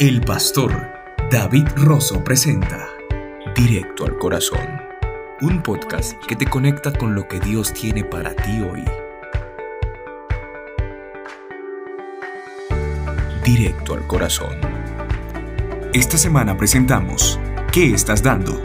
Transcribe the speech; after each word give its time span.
El 0.00 0.20
pastor 0.20 0.92
David 1.28 1.66
Rosso 1.74 2.22
presenta 2.22 2.86
Directo 3.56 4.04
al 4.04 4.16
Corazón, 4.16 4.80
un 5.40 5.60
podcast 5.60 6.24
que 6.24 6.36
te 6.36 6.46
conecta 6.46 6.92
con 6.92 7.16
lo 7.16 7.26
que 7.26 7.40
Dios 7.40 7.72
tiene 7.72 8.04
para 8.04 8.32
ti 8.32 8.60
hoy. 8.60 8.84
Directo 13.44 13.94
al 13.94 14.06
Corazón. 14.06 14.60
Esta 15.92 16.16
semana 16.16 16.56
presentamos 16.56 17.40
¿Qué 17.72 17.92
estás 17.92 18.22
dando? 18.22 18.62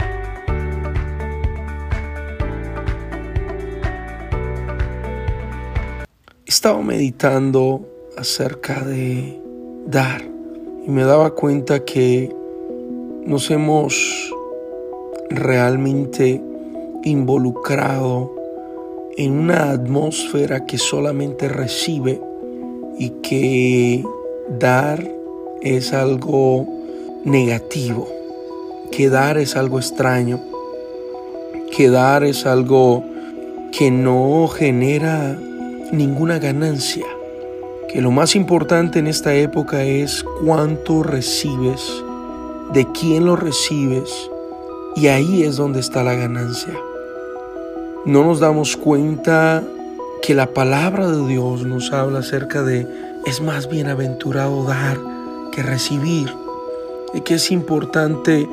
Estaba 6.45 6.79
meditando 6.83 7.89
acerca 8.19 8.81
de 8.81 9.41
dar 9.87 10.32
y 10.85 10.89
me 10.89 11.03
daba 11.03 11.31
cuenta 11.31 11.85
que 11.85 12.33
nos 13.25 13.49
hemos 13.51 14.31
realmente 15.29 16.41
involucrado 17.03 18.31
en 19.15 19.33
una 19.33 19.71
atmósfera 19.71 20.65
que 20.65 20.77
solamente 20.77 21.47
recibe 21.47 22.19
y 22.99 23.09
que 23.21 24.03
dar 24.59 25.09
es 25.61 25.93
algo 25.93 26.67
negativo, 27.23 28.07
que 28.91 29.09
dar 29.09 29.37
es 29.37 29.55
algo 29.55 29.79
extraño, 29.79 30.41
que 31.75 31.89
dar 31.89 32.23
es 32.23 32.45
algo 32.45 33.03
que 33.71 33.89
no 33.89 34.47
genera 34.47 35.39
ninguna 35.91 36.39
ganancia 36.39 37.05
que 37.93 38.01
lo 38.01 38.09
más 38.09 38.35
importante 38.35 38.97
en 38.97 39.05
esta 39.05 39.35
época 39.35 39.83
es 39.83 40.25
cuánto 40.43 41.03
recibes, 41.03 42.03
de 42.73 42.91
quién 42.91 43.27
lo 43.27 43.35
recibes, 43.35 44.09
y 44.95 45.07
ahí 45.07 45.43
es 45.43 45.57
donde 45.57 45.79
está 45.79 46.01
la 46.01 46.15
ganancia. 46.15 46.73
No 48.03 48.25
nos 48.25 48.39
damos 48.39 48.77
cuenta 48.77 49.63
que 50.23 50.33
la 50.33 50.47
palabra 50.47 51.07
de 51.07 51.27
Dios 51.27 51.67
nos 51.67 51.93
habla 51.93 52.19
acerca 52.19 52.63
de 52.63 52.87
es 53.27 53.41
más 53.41 53.69
bienaventurado 53.69 54.63
dar 54.63 54.97
que 55.51 55.61
recibir, 55.61 56.33
de 57.13 57.21
que 57.21 57.35
es 57.35 57.51
importante 57.51 58.49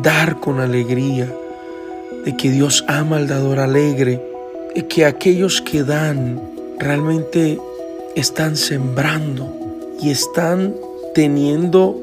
dar 0.00 0.38
con 0.38 0.60
alegría, 0.60 1.28
de 2.24 2.36
que 2.36 2.52
Dios 2.52 2.84
ama 2.86 3.16
al 3.16 3.26
dador 3.26 3.58
alegre, 3.58 4.24
de 4.76 4.86
que 4.86 5.06
aquellos 5.06 5.60
que 5.60 5.82
dan 5.82 6.40
realmente 6.78 7.58
están 8.16 8.56
sembrando 8.56 9.52
y 10.00 10.10
están 10.10 10.74
teniendo 11.14 11.96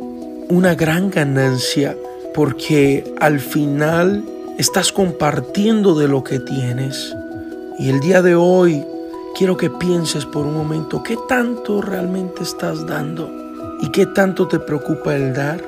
una 0.49 0.75
gran 0.75 1.09
ganancia 1.09 1.95
porque 2.33 3.03
al 3.19 3.39
final 3.39 4.23
estás 4.58 4.91
compartiendo 4.91 5.95
de 5.95 6.08
lo 6.08 6.23
que 6.23 6.39
tienes. 6.39 7.16
Y 7.80 7.89
el 7.89 7.99
día 7.99 8.22
de 8.22 8.36
hoy 8.36 8.86
quiero 9.36 9.58
que 9.58 9.69
pienses 9.69 10.25
por 10.25 10.45
un 10.45 10.53
momento 10.53 11.03
qué 11.03 11.17
tanto 11.27 11.81
realmente 11.81 12.44
estás 12.44 12.86
dando 12.86 13.30
y 13.81 13.89
qué 13.89 14.05
tanto 14.05 14.47
te 14.47 14.59
preocupa 14.59 15.16
el 15.16 15.33
dar, 15.33 15.61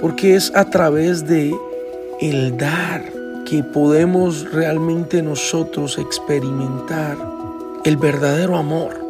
porque 0.00 0.34
es 0.34 0.52
a 0.54 0.68
través 0.70 1.26
de 1.26 1.54
el 2.20 2.56
dar 2.56 3.04
que 3.46 3.62
podemos 3.62 4.50
realmente 4.52 5.22
nosotros 5.22 5.98
experimentar 5.98 7.16
el 7.84 7.96
verdadero 7.96 8.56
amor 8.56 9.03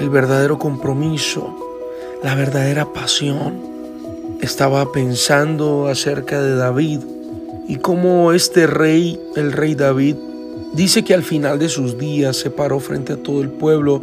el 0.00 0.08
verdadero 0.08 0.58
compromiso, 0.58 1.54
la 2.24 2.34
verdadera 2.34 2.92
pasión. 2.92 3.60
Estaba 4.40 4.90
pensando 4.90 5.88
acerca 5.88 6.40
de 6.40 6.56
David 6.56 7.00
y 7.68 7.76
cómo 7.76 8.32
este 8.32 8.66
rey, 8.66 9.20
el 9.36 9.52
rey 9.52 9.74
David, 9.74 10.16
dice 10.72 11.04
que 11.04 11.12
al 11.12 11.22
final 11.22 11.58
de 11.58 11.68
sus 11.68 11.98
días 11.98 12.36
se 12.36 12.50
paró 12.50 12.80
frente 12.80 13.12
a 13.12 13.22
todo 13.22 13.42
el 13.42 13.50
pueblo 13.50 14.00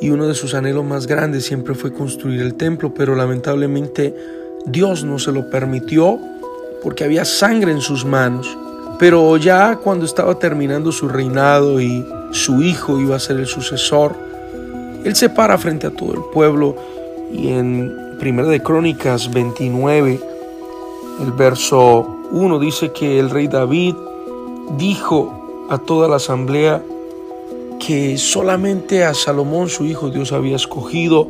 y 0.00 0.08
uno 0.08 0.26
de 0.26 0.34
sus 0.34 0.54
anhelos 0.54 0.84
más 0.84 1.06
grandes 1.06 1.44
siempre 1.44 1.74
fue 1.74 1.92
construir 1.92 2.40
el 2.40 2.54
templo, 2.54 2.94
pero 2.94 3.14
lamentablemente 3.14 4.14
Dios 4.64 5.04
no 5.04 5.18
se 5.18 5.32
lo 5.32 5.50
permitió 5.50 6.18
porque 6.82 7.04
había 7.04 7.26
sangre 7.26 7.72
en 7.72 7.82
sus 7.82 8.06
manos. 8.06 8.56
Pero 8.98 9.36
ya 9.36 9.76
cuando 9.76 10.06
estaba 10.06 10.38
terminando 10.38 10.90
su 10.92 11.08
reinado 11.08 11.78
y 11.78 12.06
su 12.32 12.62
hijo 12.62 12.98
iba 12.98 13.16
a 13.16 13.20
ser 13.20 13.36
el 13.36 13.46
sucesor, 13.46 14.14
él 15.06 15.14
se 15.14 15.30
para 15.30 15.56
frente 15.56 15.86
a 15.86 15.90
todo 15.90 16.14
el 16.14 16.20
pueblo 16.32 16.74
y 17.32 17.48
en 17.48 18.18
Primera 18.18 18.48
de 18.48 18.60
Crónicas 18.60 19.30
29, 19.30 20.18
el 21.22 21.32
verso 21.32 22.18
1 22.32 22.58
dice 22.58 22.90
que 22.90 23.20
el 23.20 23.30
rey 23.30 23.46
David 23.46 23.94
dijo 24.76 25.66
a 25.70 25.78
toda 25.78 26.08
la 26.08 26.16
asamblea 26.16 26.82
que 27.78 28.18
solamente 28.18 29.04
a 29.04 29.14
Salomón 29.14 29.68
su 29.68 29.84
hijo 29.84 30.10
Dios 30.10 30.32
había 30.32 30.56
escogido. 30.56 31.28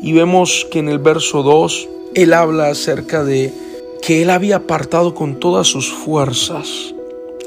Y 0.00 0.12
vemos 0.12 0.64
que 0.70 0.78
en 0.78 0.88
el 0.88 1.00
verso 1.00 1.42
2 1.42 1.88
él 2.14 2.32
habla 2.32 2.68
acerca 2.68 3.24
de 3.24 3.52
que 4.00 4.22
él 4.22 4.30
había 4.30 4.56
apartado 4.56 5.14
con 5.14 5.40
todas 5.40 5.66
sus 5.66 5.92
fuerzas, 5.92 6.94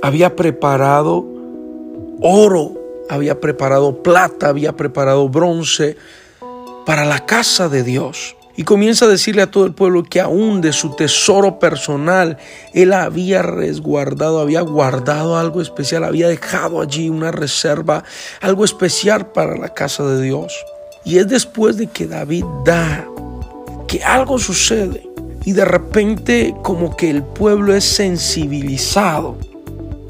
había 0.01 0.35
preparado 0.35 1.25
oro 2.19 2.80
había 3.11 3.41
preparado 3.41 4.01
plata, 4.01 4.47
había 4.47 4.77
preparado 4.77 5.27
bronce 5.27 5.97
para 6.85 7.03
la 7.03 7.25
casa 7.25 7.67
de 7.67 7.83
Dios. 7.83 8.37
Y 8.55 8.63
comienza 8.63 9.03
a 9.03 9.09
decirle 9.09 9.41
a 9.41 9.51
todo 9.51 9.65
el 9.65 9.73
pueblo 9.73 10.03
que 10.03 10.21
aún 10.21 10.61
de 10.61 10.71
su 10.71 10.95
tesoro 10.95 11.59
personal, 11.59 12.37
él 12.73 12.93
había 12.93 13.41
resguardado, 13.41 14.39
había 14.39 14.61
guardado 14.61 15.37
algo 15.37 15.61
especial, 15.61 16.05
había 16.05 16.29
dejado 16.29 16.79
allí 16.79 17.09
una 17.09 17.31
reserva, 17.31 18.05
algo 18.39 18.63
especial 18.63 19.33
para 19.33 19.57
la 19.57 19.73
casa 19.73 20.05
de 20.05 20.21
Dios. 20.21 20.53
Y 21.03 21.17
es 21.17 21.27
después 21.27 21.75
de 21.75 21.87
que 21.87 22.07
David 22.07 22.45
da 22.63 23.05
que 23.89 24.05
algo 24.05 24.39
sucede. 24.39 25.05
Y 25.43 25.51
de 25.51 25.65
repente 25.65 26.55
como 26.63 26.95
que 26.95 27.09
el 27.09 27.23
pueblo 27.23 27.75
es 27.75 27.83
sensibilizado. 27.83 29.35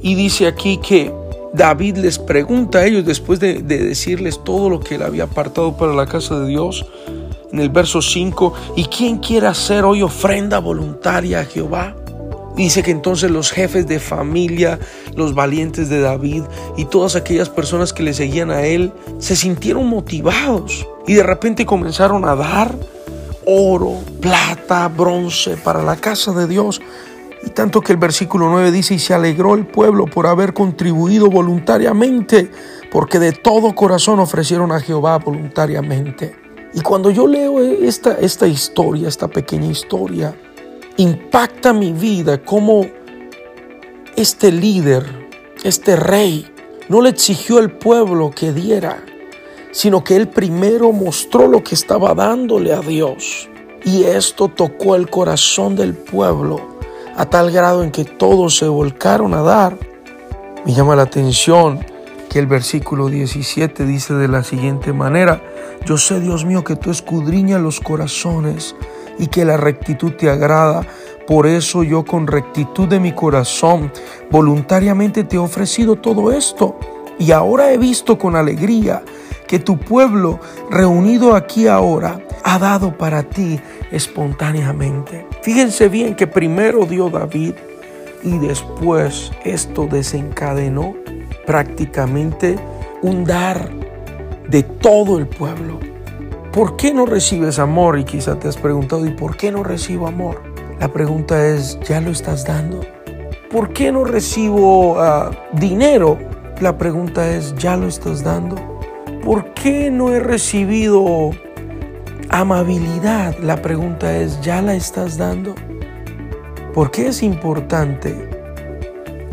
Y 0.04 0.14
dice 0.14 0.46
aquí 0.46 0.78
que 0.78 1.12
David 1.54 1.98
les 1.98 2.18
pregunta 2.18 2.80
a 2.80 2.86
ellos 2.86 3.06
después 3.06 3.40
de, 3.40 3.62
decirles 3.62 4.40
todo 4.44 4.70
lo 4.70 4.80
que 4.80 4.96
él 4.96 5.04
había 5.04 5.24
apartado 5.24 5.76
para 5.76 5.94
la 5.94 6.06
casa 6.06 6.40
de 6.40 6.48
Dios. 6.48 6.86
En 7.52 7.60
el 7.60 7.70
verso 7.70 8.02
5, 8.02 8.54
¿y 8.78 8.86
quién 8.86 9.18
quiere 9.18 9.48
hacer 9.48 9.84
hoy 9.84 10.02
ofrenda 10.02 10.60
voluntaria 10.60 11.42
a 11.42 11.46
Jehová? 11.46 11.96
Dice 12.56 12.84
que 12.84 12.92
entonces 12.92 13.32
los 13.32 13.52
jefes 13.52 13.88
de 13.88 14.00
familia, 14.00 14.80
los 15.16 15.34
valientes 15.34 15.90
de 15.90 16.00
David 16.00 16.44
y 16.78 16.86
todas 16.86 17.16
aquellas 17.16 17.50
personas 17.50 17.94
que 17.94 18.04
le 18.04 18.14
seguían 18.14 18.52
a 18.52 18.64
él 18.64 18.92
se 19.20 19.36
sintieron 19.36 19.88
motivados 19.88 20.86
y 21.08 21.14
de 21.14 21.24
repente 21.24 21.66
comenzaron 21.66 22.26
a 22.26 22.36
dar 22.36 22.76
oro, 23.46 24.00
plata, 24.20 24.88
bronce 24.88 25.58
para 25.58 25.82
la 25.82 25.96
casa 25.96 26.32
de 26.34 26.48
Dios. 26.48 26.82
Y 27.44 27.50
tanto 27.50 27.82
que 27.82 27.94
el 27.94 27.98
versículo 27.98 28.50
9 28.50 28.72
dice, 28.72 28.94
y 28.94 29.00
se 29.00 29.14
alegró 29.14 29.56
el 29.56 29.66
pueblo 29.66 30.06
por 30.06 30.28
haber 30.28 30.54
contribuido 30.54 31.30
voluntariamente, 31.30 32.52
porque 32.92 33.18
de 33.20 33.32
todo 33.32 33.74
corazón 33.74 34.20
ofrecieron 34.20 34.72
a 34.72 34.80
Jehová 34.80 35.18
voluntariamente. 35.18 36.36
Y 36.74 36.82
cuando 36.82 37.10
yo 37.10 37.28
leo 37.28 37.60
esta, 37.60 38.14
esta 38.20 38.48
historia, 38.48 39.08
esta 39.08 39.28
pequeña 39.28 39.68
historia, 39.68 40.36
impacta 40.98 41.74
mi 41.74 41.92
vida 41.94 42.44
como 42.44 42.86
este 44.16 44.52
líder, 44.52 45.04
este 45.64 45.96
rey, 45.96 46.48
no 46.90 47.02
le 47.02 47.10
exigió 47.10 47.58
al 47.58 47.72
pueblo 47.72 48.32
que 48.32 48.54
diera, 48.54 49.04
sino 49.72 50.04
que 50.04 50.16
él 50.16 50.28
primero 50.28 50.92
mostró 50.92 51.48
lo 51.48 51.64
que 51.64 51.74
estaba 51.74 52.14
dándole 52.14 52.74
a 52.74 52.82
Dios. 52.82 53.50
Y 53.84 54.04
esto 54.04 54.48
tocó 54.48 54.96
el 54.96 55.10
corazón 55.10 55.76
del 55.76 55.96
pueblo 55.96 56.71
a 57.16 57.26
tal 57.26 57.52
grado 57.52 57.84
en 57.84 57.92
que 57.92 58.06
todos 58.06 58.58
se 58.58 58.68
volcaron 58.68 59.34
a 59.34 59.42
dar. 59.42 59.78
Me 60.66 60.74
llama 60.74 60.96
la 60.96 61.04
atención 61.04 61.80
que 62.30 62.40
el 62.40 62.48
versículo 62.48 63.10
17 63.10 63.86
dice 63.86 64.14
de 64.14 64.28
la 64.28 64.44
siguiente 64.44 64.94
manera, 64.94 65.42
yo 65.86 65.98
sé 65.98 66.20
Dios 66.20 66.46
mío 66.46 66.64
que 66.64 66.76
tú 66.76 66.92
escudriñas 66.92 67.60
los 67.60 67.80
corazones 67.80 68.76
y 69.20 69.28
que 69.28 69.44
la 69.44 69.58
rectitud 69.58 70.14
te 70.14 70.30
agrada. 70.30 70.86
Por 71.28 71.46
eso 71.46 71.84
yo 71.84 72.06
con 72.06 72.28
rectitud 72.28 72.88
de 72.88 73.00
mi 73.00 73.12
corazón 73.12 73.92
voluntariamente 74.30 75.24
te 75.24 75.36
he 75.36 75.40
ofrecido 75.40 75.98
todo 75.98 76.32
esto. 76.32 76.78
Y 77.20 77.32
ahora 77.32 77.72
he 77.72 77.78
visto 77.78 78.18
con 78.18 78.36
alegría 78.36 79.04
que 79.48 79.60
tu 79.60 79.78
pueblo 79.78 80.40
reunido 80.70 81.36
aquí 81.36 81.68
ahora 81.68 82.20
ha 82.44 82.58
dado 82.58 82.98
para 82.98 83.24
ti 83.24 83.60
espontáneamente. 83.92 85.28
Fíjense 85.42 85.90
bien 85.90 86.16
que 86.16 86.28
primero 86.28 86.86
dio 86.86 87.10
David 87.10 87.54
y 88.24 88.38
después 88.38 89.32
esto 89.44 89.88
desencadenó 89.88 90.96
prácticamente 91.46 92.58
un 93.02 93.26
dar 93.26 93.70
de 94.48 94.64
todo 94.64 95.18
el 95.18 95.28
pueblo. 95.28 95.80
¿Por 96.52 96.76
qué 96.76 96.94
no 96.94 97.06
recibes 97.06 97.60
amor? 97.60 97.98
Y 97.98 98.04
quizá 98.04 98.38
te 98.38 98.48
has 98.48 98.58
preguntado, 98.58 99.06
¿y 99.06 99.12
por 99.12 99.38
qué 99.38 99.52
no 99.52 99.64
recibo 99.64 100.08
amor? 100.08 100.42
La 100.80 100.92
pregunta 100.92 101.46
es, 101.48 101.80
¿ya 101.88 102.02
lo 102.02 102.12
estás 102.12 102.46
dando? 102.46 102.82
¿Por 103.50 103.72
qué 103.74 103.92
no 103.92 104.04
recibo 104.04 104.94
uh, 104.94 105.32
dinero? 105.54 106.18
La 106.62 106.78
pregunta 106.78 107.30
es, 107.36 107.56
¿ya 107.56 107.76
lo 107.76 107.88
estás 107.88 108.24
dando? 108.24 108.56
¿Por 109.26 109.54
qué 109.54 109.92
no 109.92 110.14
he 110.14 110.20
recibido 110.20 111.32
amabilidad? 112.30 113.38
La 113.40 113.62
pregunta 113.62 114.16
es, 114.18 114.40
¿ya 114.42 114.62
la 114.62 114.76
estás 114.76 115.18
dando? 115.18 115.56
¿Por 116.74 116.92
qué 116.92 117.08
es 117.08 117.24
importante 117.24 118.30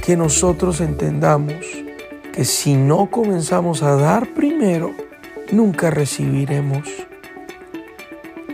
que 0.03 0.17
nosotros 0.17 0.81
entendamos 0.81 1.55
que 2.33 2.45
si 2.45 2.75
no 2.75 3.11
comenzamos 3.11 3.83
a 3.83 3.95
dar 3.95 4.35
primero, 4.35 4.93
nunca 5.53 5.91
recibiremos 5.91 6.89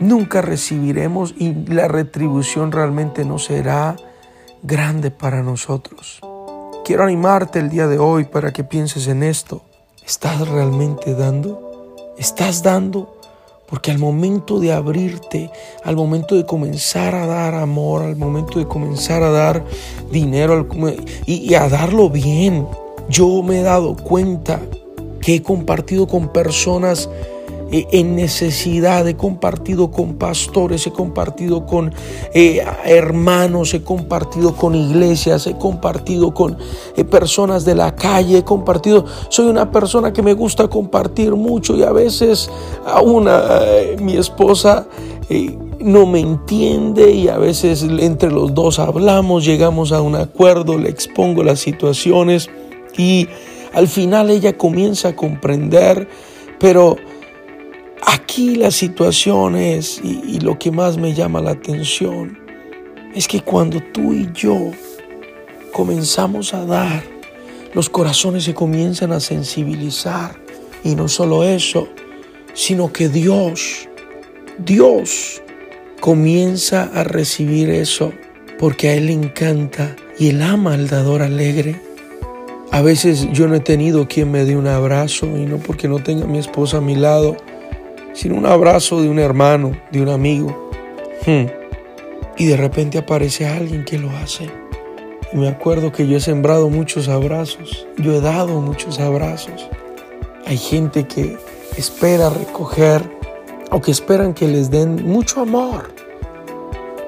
nunca 0.00 0.42
recibiremos 0.42 1.34
y 1.38 1.54
la 1.66 1.88
retribución 1.88 2.72
realmente 2.72 3.24
no 3.24 3.38
será 3.38 3.96
grande 4.62 5.10
para 5.10 5.42
nosotros. 5.42 6.20
Quiero 6.84 7.04
animarte 7.04 7.60
el 7.60 7.70
día 7.70 7.86
de 7.86 7.98
hoy 7.98 8.24
para 8.24 8.52
que 8.52 8.62
pienses 8.62 9.08
en 9.08 9.22
esto. 9.22 9.62
¿Estás 10.04 10.46
realmente 10.46 11.14
dando? 11.14 11.96
¿Estás 12.18 12.62
dando? 12.62 13.16
Porque 13.66 13.90
al 13.90 13.98
momento 13.98 14.60
de 14.60 14.70
abrirte, 14.70 15.50
al 15.82 15.96
momento 15.96 16.34
de 16.34 16.44
comenzar 16.44 17.14
a 17.14 17.24
dar 17.26 17.54
amor, 17.54 18.02
al 18.02 18.16
momento 18.16 18.58
de 18.58 18.68
comenzar 18.68 19.22
a 19.22 19.30
dar 19.30 19.64
dinero 20.12 20.68
y, 21.24 21.54
a 21.54 21.70
darlo 21.70 22.10
bien, 22.10 22.68
yo 23.08 23.42
me 23.42 23.60
he 23.60 23.62
dado 23.62 23.96
cuenta 23.96 24.60
que 25.22 25.36
he 25.36 25.42
compartido 25.42 26.06
con 26.06 26.28
personas 26.34 27.08
eh, 27.70 27.86
en 27.92 28.14
necesidad, 28.14 29.06
he 29.08 29.16
compartido 29.16 29.90
con 29.90 30.14
pastores, 30.14 30.86
he 30.86 30.92
compartido 30.92 31.66
con 31.66 31.92
eh, 32.34 32.62
hermanos, 32.84 33.74
he 33.74 33.82
compartido 33.82 34.54
con 34.54 34.74
iglesias, 34.74 35.46
he 35.46 35.56
compartido 35.56 36.34
con 36.34 36.58
eh, 36.96 37.04
personas 37.04 37.64
de 37.64 37.74
la 37.74 37.96
calle, 37.96 38.38
he 38.38 38.44
compartido, 38.44 39.04
soy 39.28 39.46
una 39.46 39.70
persona 39.70 40.12
que 40.12 40.22
me 40.22 40.34
gusta 40.34 40.68
compartir 40.68 41.32
mucho 41.32 41.76
y 41.76 41.82
a 41.82 41.92
veces 41.92 42.50
aún 42.84 43.28
mi 44.00 44.16
esposa 44.16 44.86
no 45.80 46.06
me 46.06 46.20
entiende 46.20 47.10
y 47.12 47.28
a 47.28 47.38
veces 47.38 47.82
entre 47.82 48.30
los 48.30 48.54
dos 48.54 48.78
hablamos, 48.78 49.44
llegamos 49.44 49.92
a 49.92 50.02
un 50.02 50.16
acuerdo, 50.16 50.78
le 50.78 50.90
expongo 50.90 51.42
las 51.42 51.60
situaciones 51.60 52.50
y 52.96 53.28
al 53.72 53.88
final 53.88 54.30
ella 54.30 54.56
comienza 54.56 55.08
a 55.08 55.16
comprender, 55.16 56.08
pero 56.60 56.96
Aquí 58.02 58.56
la 58.56 58.70
situación 58.70 59.56
es, 59.56 60.00
y, 60.02 60.40
lo 60.40 60.58
que 60.58 60.70
más 60.70 60.96
me 60.96 61.14
llama 61.14 61.40
la 61.40 61.52
atención, 61.52 62.38
es 63.14 63.28
que 63.28 63.40
cuando 63.40 63.80
tú 63.80 64.12
y 64.12 64.28
yo 64.32 64.72
comenzamos 65.72 66.52
a 66.54 66.64
dar, 66.64 67.02
los 67.72 67.88
corazones 67.88 68.44
se 68.44 68.54
comienzan 68.54 69.12
a 69.12 69.20
sensibilizar. 69.20 70.36
Y 70.82 70.94
no 70.94 71.08
solo 71.08 71.44
eso, 71.44 71.88
sino 72.52 72.92
que 72.92 73.08
Dios, 73.08 73.88
Dios 74.58 75.42
comienza 76.00 76.90
a 76.94 77.04
recibir 77.04 77.70
eso 77.70 78.12
porque 78.58 78.88
a 78.88 78.94
Él 78.94 79.06
le 79.06 79.12
encanta 79.12 79.96
y 80.18 80.28
Él 80.28 80.42
ama 80.42 80.74
al 80.74 80.88
dador 80.88 81.22
alegre. 81.22 81.80
A 82.70 82.82
veces 82.82 83.28
yo 83.32 83.46
no 83.46 83.54
he 83.54 83.60
tenido 83.60 84.08
quien 84.08 84.30
me 84.30 84.44
dé 84.44 84.56
un 84.56 84.66
abrazo 84.66 85.26
y 85.26 85.46
no 85.46 85.58
porque 85.58 85.88
no 85.88 86.02
tenga 86.02 86.26
mi 86.26 86.38
esposa 86.38 86.78
a 86.78 86.80
mi 86.80 86.96
lado, 86.96 87.36
sino 88.14 88.36
un 88.36 88.46
abrazo 88.46 89.02
de 89.02 89.08
un 89.08 89.18
hermano, 89.18 89.72
de 89.90 90.00
un 90.00 90.08
amigo. 90.08 90.70
Hmm. 91.26 91.46
Y 92.38 92.46
de 92.46 92.56
repente 92.56 92.98
aparece 92.98 93.46
alguien 93.46 93.84
que 93.84 93.98
lo 93.98 94.10
hace. 94.10 94.48
Y 95.32 95.36
me 95.36 95.48
acuerdo 95.48 95.92
que 95.92 96.06
yo 96.06 96.16
he 96.16 96.20
sembrado 96.20 96.70
muchos 96.70 97.08
abrazos, 97.08 97.86
yo 97.98 98.14
he 98.14 98.20
dado 98.20 98.60
muchos 98.60 99.00
abrazos. 99.00 99.68
Hay 100.46 100.56
gente 100.56 101.04
que 101.04 101.36
espera 101.76 102.30
recoger 102.30 103.02
o 103.70 103.80
que 103.80 103.90
esperan 103.90 104.34
que 104.34 104.46
les 104.46 104.70
den 104.70 105.04
mucho 105.04 105.40
amor, 105.40 105.92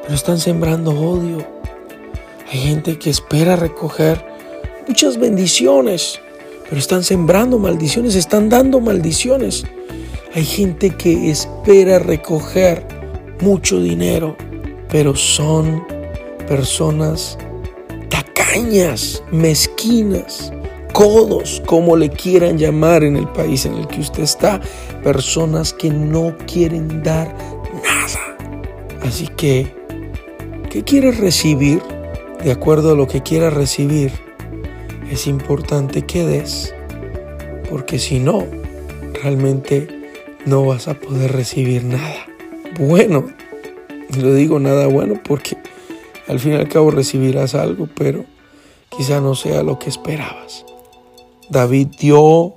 pero 0.03 0.15
están 0.15 0.39
sembrando 0.39 0.91
odio. 0.91 1.39
Hay 2.51 2.59
gente 2.59 2.99
que 2.99 3.11
espera 3.11 3.57
recoger 3.57 4.25
muchas 4.89 5.19
bendiciones, 5.19 6.19
pero 6.65 6.79
están 6.79 7.05
sembrando 7.05 7.59
maldiciones, 7.59 8.15
están 8.15 8.49
dando 8.49 8.81
maldiciones. 8.81 9.65
Hay 10.37 10.45
gente 10.45 10.91
que 10.91 11.31
espera 11.31 11.99
recoger 11.99 12.87
mucho 13.41 13.81
dinero, 13.81 14.37
pero 14.91 15.17
son 15.17 15.83
personas 16.47 17.39
tacañas, 18.11 19.23
mezquinas, 19.33 20.53
codos, 20.93 21.63
como 21.65 21.97
le 21.97 22.11
quieran 22.11 22.59
llamar 22.59 23.03
en 23.03 23.17
el 23.17 23.27
país 23.29 23.65
en 23.65 23.77
el 23.77 23.87
que 23.87 24.01
usted 24.01 24.25
está, 24.25 24.61
personas 25.03 25.73
que 25.73 25.89
no 25.89 26.37
quieren 26.47 27.03
dar 27.03 27.35
nada. 27.83 28.37
Así 29.07 29.29
que, 29.39 29.73
¿qué 30.69 30.85
quieres 30.85 31.17
recibir? 31.17 31.81
De 32.45 32.53
acuerdo 32.53 32.93
a 32.93 32.95
lo 32.95 33.09
que 33.09 33.23
quieras 33.23 33.55
recibir, 33.55 34.13
es 35.11 35.27
importante 35.29 36.03
que 36.03 36.27
des, 36.27 36.75
porque 37.71 37.99
si 37.99 38.19
no, 38.19 38.45
realmente 39.23 39.96
no 40.47 40.65
vas 40.65 40.89
a 40.89 40.95
poder 40.95 41.33
recibir 41.33 41.85
nada 41.85 42.27
bueno. 42.79 43.27
Lo 44.17 44.33
digo 44.33 44.59
nada 44.59 44.87
bueno 44.87 45.21
porque 45.27 45.57
al 46.29 46.39
fin 46.41 46.53
y 46.53 46.57
al 46.57 46.69
cabo 46.69 46.91
recibirás 46.91 47.55
algo, 47.55 47.89
pero 47.95 48.25
quizá 48.89 49.21
no 49.21 49.35
sea 49.35 49.63
lo 49.63 49.79
que 49.79 49.91
esperabas. 49.91 50.65
David 51.51 51.89
dio 51.99 52.55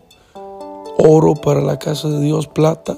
oro 0.98 1.36
para 1.36 1.62
la 1.62 1.80
casa 1.80 2.10
de 2.10 2.20
Dios, 2.20 2.48
plata, 2.48 2.98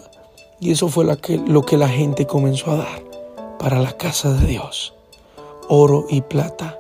y 0.59 0.71
eso 0.71 0.89
fue 0.89 1.05
lo 1.05 1.61
que 1.65 1.77
la 1.77 1.89
gente 1.89 2.27
comenzó 2.27 2.71
a 2.71 2.77
dar 2.77 3.03
para 3.59 3.79
la 3.79 3.93
casa 3.97 4.33
de 4.33 4.47
Dios. 4.47 4.93
Oro 5.69 6.05
y 6.09 6.21
plata. 6.21 6.79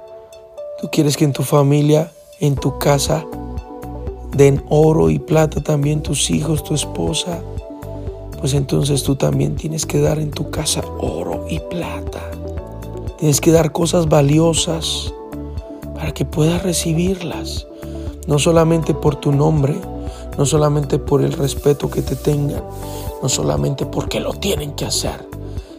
Tú 0.81 0.89
quieres 0.91 1.15
que 1.15 1.25
en 1.25 1.33
tu 1.33 1.43
familia, 1.43 2.11
en 2.39 2.55
tu 2.55 2.77
casa, 2.79 3.25
den 4.35 4.63
oro 4.69 5.09
y 5.09 5.19
plata 5.19 5.61
también 5.61 6.01
tus 6.01 6.29
hijos, 6.29 6.63
tu 6.63 6.73
esposa, 6.73 7.41
pues 8.41 8.55
entonces 8.55 9.03
tú 9.03 9.15
también 9.15 9.55
tienes 9.55 9.85
que 9.85 10.01
dar 10.01 10.17
en 10.17 10.31
tu 10.31 10.49
casa 10.49 10.83
oro 10.99 11.45
y 11.47 11.59
plata. 11.59 12.19
Tienes 13.19 13.39
que 13.39 13.51
dar 13.51 13.71
cosas 13.71 14.09
valiosas 14.09 15.13
para 15.93 16.11
que 16.11 16.25
puedas 16.25 16.63
recibirlas. 16.63 17.67
No 18.25 18.39
solamente 18.39 18.95
por 18.95 19.15
tu 19.15 19.31
nombre, 19.31 19.75
no 20.39 20.47
solamente 20.47 20.97
por 20.97 21.21
el 21.21 21.33
respeto 21.33 21.91
que 21.91 22.01
te 22.01 22.15
tengan, 22.15 22.63
no 23.21 23.29
solamente 23.29 23.85
porque 23.85 24.19
lo 24.19 24.33
tienen 24.33 24.73
que 24.73 24.85
hacer, 24.85 25.27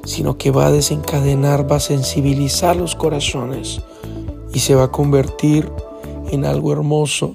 sino 0.04 0.38
que 0.38 0.52
va 0.52 0.66
a 0.66 0.72
desencadenar, 0.72 1.70
va 1.70 1.76
a 1.76 1.80
sensibilizar 1.80 2.76
los 2.76 2.94
corazones 2.94 3.80
y 4.54 4.60
se 4.60 4.76
va 4.76 4.84
a 4.84 4.92
convertir 4.92 5.68
en 6.30 6.44
algo 6.44 6.72
hermoso, 6.72 7.34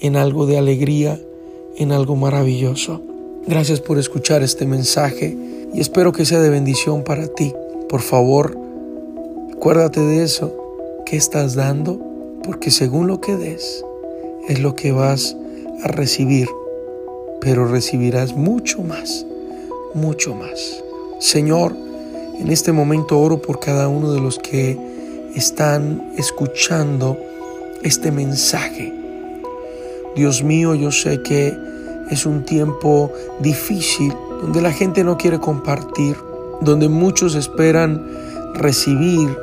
en 0.00 0.16
algo 0.16 0.46
de 0.46 0.56
alegría, 0.56 1.20
en 1.76 1.92
algo 1.92 2.16
maravilloso. 2.16 3.02
Gracias 3.48 3.80
por 3.80 3.98
escuchar 3.98 4.42
este 4.42 4.66
mensaje 4.66 5.34
y 5.72 5.80
espero 5.80 6.12
que 6.12 6.26
sea 6.26 6.38
de 6.40 6.50
bendición 6.50 7.02
para 7.02 7.28
ti. 7.28 7.54
Por 7.88 8.02
favor, 8.02 8.54
acuérdate 9.56 10.00
de 10.00 10.22
eso. 10.22 10.54
¿Qué 11.06 11.16
estás 11.16 11.54
dando? 11.54 11.98
Porque 12.44 12.70
según 12.70 13.06
lo 13.06 13.22
que 13.22 13.38
des, 13.38 13.82
es 14.50 14.60
lo 14.60 14.74
que 14.74 14.92
vas 14.92 15.34
a 15.82 15.88
recibir. 15.88 16.46
Pero 17.40 17.66
recibirás 17.66 18.36
mucho 18.36 18.82
más, 18.82 19.24
mucho 19.94 20.34
más. 20.34 20.84
Señor, 21.18 21.74
en 22.38 22.50
este 22.50 22.72
momento 22.72 23.18
oro 23.18 23.40
por 23.40 23.60
cada 23.60 23.88
uno 23.88 24.12
de 24.12 24.20
los 24.20 24.38
que 24.38 24.78
están 25.34 26.12
escuchando 26.18 27.16
este 27.82 28.12
mensaje. 28.12 28.92
Dios 30.14 30.42
mío, 30.42 30.74
yo 30.74 30.92
sé 30.92 31.22
que 31.22 31.56
es 32.10 32.26
un 32.26 32.44
tiempo 32.44 33.12
difícil 33.40 34.12
donde 34.40 34.62
la 34.62 34.72
gente 34.72 35.04
no 35.04 35.16
quiere 35.16 35.38
compartir, 35.38 36.16
donde 36.60 36.88
muchos 36.88 37.34
esperan 37.34 38.06
recibir 38.54 39.36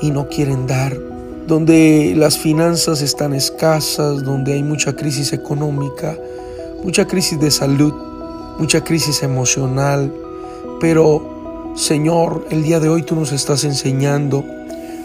y 0.00 0.10
no 0.10 0.28
quieren 0.28 0.66
dar, 0.66 0.96
donde 1.46 2.14
las 2.16 2.38
finanzas 2.38 3.02
están 3.02 3.32
escasas, 3.32 4.24
donde 4.24 4.54
hay 4.54 4.62
mucha 4.62 4.94
crisis 4.94 5.32
económica, 5.32 6.16
mucha 6.84 7.06
crisis 7.06 7.38
de 7.40 7.50
salud, 7.50 7.92
mucha 8.58 8.82
crisis 8.82 9.22
emocional. 9.22 10.12
Pero, 10.80 11.72
Señor, 11.74 12.46
el 12.50 12.62
día 12.62 12.80
de 12.80 12.88
hoy 12.88 13.02
tú 13.02 13.14
nos 13.14 13.32
estás 13.32 13.64
enseñando 13.64 14.44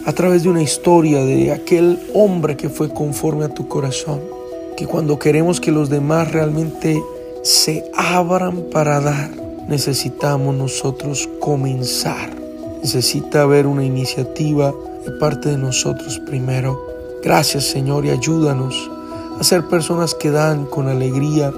a 0.04 0.12
través 0.12 0.44
de 0.44 0.48
una 0.48 0.62
historia 0.62 1.24
de 1.24 1.52
aquel 1.52 1.98
hombre 2.14 2.56
que 2.56 2.68
fue 2.68 2.88
conforme 2.88 3.44
a 3.44 3.48
tu 3.48 3.68
corazón 3.68 4.35
que 4.76 4.86
cuando 4.86 5.18
queremos 5.18 5.60
que 5.60 5.72
los 5.72 5.88
demás 5.88 6.30
realmente 6.32 7.02
se 7.42 7.90
abran 7.96 8.64
para 8.72 9.00
dar, 9.00 9.30
necesitamos 9.68 10.54
nosotros 10.54 11.28
comenzar. 11.40 12.30
Necesita 12.82 13.42
haber 13.42 13.66
una 13.66 13.84
iniciativa 13.84 14.74
de 15.04 15.12
parte 15.12 15.48
de 15.48 15.58
nosotros 15.58 16.20
primero. 16.26 16.78
Gracias 17.22 17.64
Señor 17.64 18.04
y 18.04 18.10
ayúdanos 18.10 18.90
a 19.40 19.44
ser 19.44 19.66
personas 19.66 20.14
que 20.14 20.30
dan 20.30 20.66
con 20.66 20.88
alegría 20.88 21.52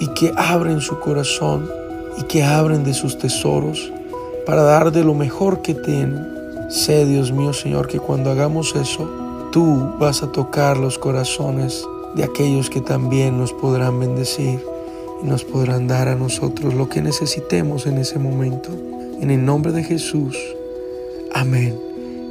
y 0.00 0.08
que 0.08 0.32
abren 0.36 0.80
su 0.80 0.98
corazón 1.00 1.70
y 2.16 2.22
que 2.22 2.42
abren 2.42 2.82
de 2.82 2.94
sus 2.94 3.18
tesoros 3.18 3.92
para 4.46 4.62
dar 4.62 4.90
de 4.92 5.04
lo 5.04 5.14
mejor 5.14 5.60
que 5.60 5.74
tienen. 5.74 6.26
Sé, 6.70 7.04
Dios 7.04 7.32
mío, 7.32 7.52
Señor, 7.52 7.86
que 7.86 7.98
cuando 7.98 8.30
hagamos 8.30 8.74
eso, 8.74 9.08
tú 9.52 9.94
vas 9.98 10.22
a 10.22 10.32
tocar 10.32 10.76
los 10.76 10.98
corazones 10.98 11.86
de 12.14 12.24
aquellos 12.24 12.70
que 12.70 12.80
también 12.80 13.38
nos 13.38 13.52
podrán 13.52 14.00
bendecir 14.00 14.60
y 15.22 15.26
nos 15.26 15.44
podrán 15.44 15.88
dar 15.88 16.08
a 16.08 16.14
nosotros 16.14 16.74
lo 16.74 16.88
que 16.88 17.02
necesitemos 17.02 17.86
en 17.86 17.98
ese 17.98 18.18
momento. 18.18 18.70
En 19.20 19.30
el 19.30 19.44
nombre 19.44 19.72
de 19.72 19.82
Jesús. 19.82 20.36
Amén 21.34 21.78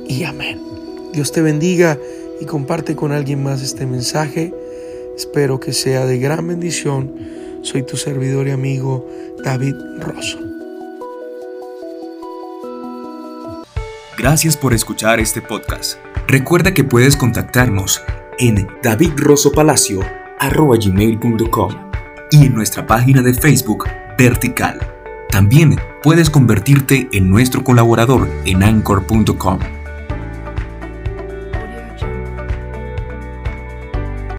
y 0.07 0.23
amén. 0.23 0.61
Dios 1.13 1.31
te 1.31 1.41
bendiga 1.41 1.97
y 2.39 2.45
comparte 2.45 2.95
con 2.95 3.11
alguien 3.11 3.43
más 3.43 3.61
este 3.61 3.85
mensaje. 3.85 4.53
Espero 5.15 5.59
que 5.59 5.73
sea 5.73 6.05
de 6.05 6.19
gran 6.19 6.47
bendición. 6.47 7.13
Soy 7.61 7.83
tu 7.83 7.97
servidor 7.97 8.47
y 8.47 8.51
amigo 8.51 9.07
David 9.43 9.75
Rosso. 9.99 10.39
Gracias 14.17 14.57
por 14.57 14.73
escuchar 14.73 15.19
este 15.19 15.41
podcast. 15.41 15.97
Recuerda 16.27 16.73
que 16.73 16.83
puedes 16.83 17.15
contactarnos 17.15 18.01
en 18.39 18.67
davidrosopalacio.com 18.83 21.71
y 22.31 22.45
en 22.45 22.53
nuestra 22.53 22.85
página 22.85 23.21
de 23.21 23.33
Facebook 23.33 23.85
Vertical. 24.17 24.79
También 25.29 25.77
puedes 26.03 26.29
convertirte 26.29 27.07
en 27.11 27.29
nuestro 27.29 27.63
colaborador 27.63 28.29
en 28.45 28.63
anchor.com 28.63 29.59